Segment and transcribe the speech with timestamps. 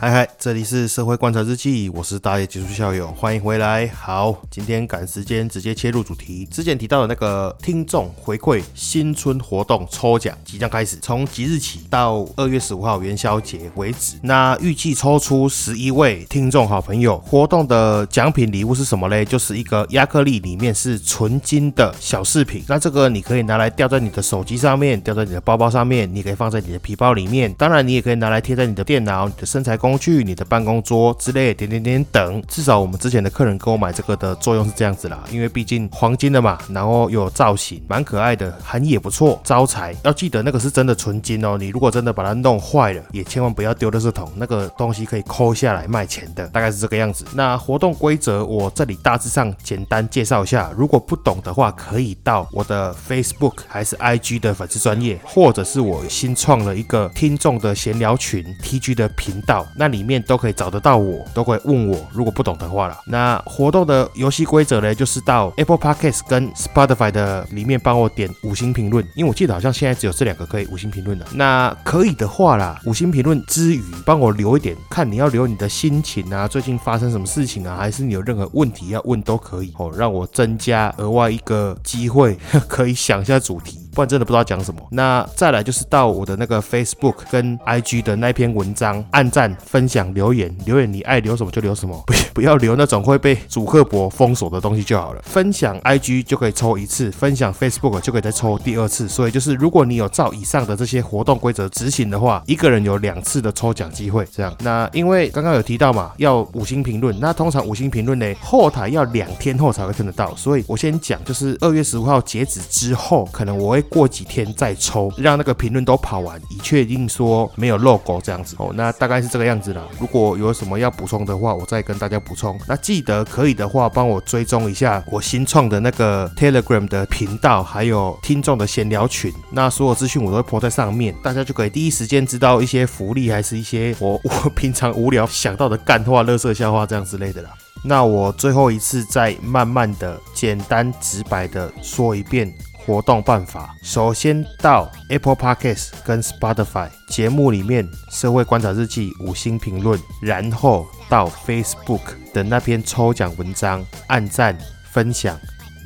[0.00, 3.88] 嗨嗨，这里是社会观察日记，我是大爷技术校友，欢迎回来。
[3.88, 6.46] 好，今天赶时间，直接切入主题。
[6.46, 14.14] 之前提到的那个听众回馈新春活动抽奖即将开始，从即日起到二月十五号元宵节为止。
[14.22, 17.18] 那预计抽出十一位听众好朋友。
[17.18, 19.24] 活动的奖品礼物是什么嘞？
[19.24, 22.62] 就是一个亚克力，里面是纯金的小饰品。
[22.68, 27.52] 那这个你可以拿来吊在你的手机上面，吊在你的包包上面，你可以放在你的皮包里面。
[27.54, 29.87] 当然，你也可以拿来贴在你的电脑、你的身材工。
[29.88, 32.42] 工具、你的办公桌之类，点点点等。
[32.46, 39.96] 至少我们之前的客人给我买这个的作用是这样子啦，因为毕竟黄金的嘛，然后又有造型，蛮可爱的，含义也不错，招财。
[40.04, 47.24] 要记得那个是真的纯金哦，你如果真的把它弄坏了，也千万不要丢垃圾桶，那个东西可以抠下来卖钱的，大概是这个样子。
[47.32, 59.64] 那活动规则我这里大致上简单介绍一下，如果不懂的话，可以到我的 Facebook 还是 IG 的粉丝专业，或者是我新创了一个听众的闲聊群 TG 的频道。
[59.78, 62.98] 那里面都可以找得到我，都可以问我，如果不懂的话了。
[63.06, 71.24] 那活动的游戏规则呢，就是到 Apple Podcast 跟 Spotify 的里面帮我点五星评论，因为我记得好像现在只有这两个可以五星评论的。
[71.32, 82.36] 那可以的话啦，五星评论之余，帮我留一点，看你要留你的心情啊，最近发生什么事情啊，还是你有任何问题要问都可以哦，让我增加额外一个机会，
[82.68, 83.87] 可以想一下主题。
[83.98, 84.80] 不然真的不知道讲什么。
[84.92, 95.22] 那再来就是到我的那个 Facebook 跟 IG 的那篇文章，按赞、分享、留言，留言你爱留什么就留什么， 不不要留那种会被主客博封锁的东西就好了。
[95.24, 99.08] 分享 IG 就可以抽一次，分享 Facebook 就可以再抽第二次。
[99.08, 104.24] 所以就是如果你有照以上的这些活动规则执行的话，一个人有两次的抽奖机会。
[104.32, 110.32] 这样，那因为刚刚有提到嘛，要五星评论，那通常五星评论呢，后台要两天后才会看得到。
[110.36, 113.84] 所以我先讲，就是二月十五号截止之后，可能我会。
[113.88, 118.70] 过几天再抽，让那个评论都跑完，以确定说没有 logo 这样子哦。
[118.74, 119.82] 那大概是这个样子啦。
[119.98, 122.58] 如果有什么要补充的话，我再跟大家补充。
[122.66, 129.32] 那记得可以的话，帮我追踪一下我新创的那个 Telegram 的频道，还有听众的闲聊群。
[129.50, 137.50] 那所有资讯我都会铺在上面，大家就可以第一时间知道一些福利，还是一些我 我平常无聊想到的干话、乐色笑话这样之类的啦。
[137.84, 142.52] 那我最后一次再慢慢的、简单直白的说一遍。
[142.88, 152.00] 活动办法：首先到 Apple Podcast 跟 Spotify 节目里面《社会观察日记》五星评论，然后到 Facebook
[152.32, 154.56] 的那篇抽奖文章按赞、
[154.90, 155.38] 分享、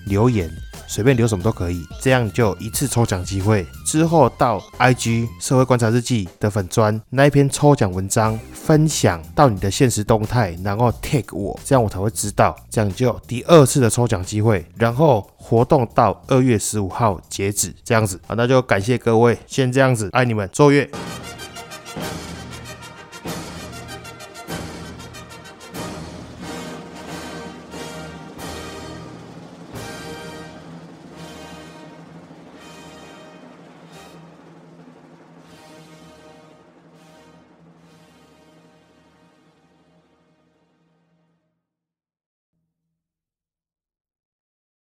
[0.06, 0.48] 留言。
[0.92, 3.66] 随便留什么都可以，这样就一次抽奖机会。
[3.86, 14.62] 之后到 IG 社会观察日记的粉砖那一篇抽奖文章分享到你的现实动态，然后 tag 我，这样我才会知道，这样就第二次的抽奖机会。
[14.76, 20.86] 然后活动到二月十五号截止，这样子啊，那就感谢各位，先这样子，爱你们，奏乐。